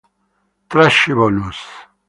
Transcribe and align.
Tracce 0.69 1.13
bonus 1.13 1.61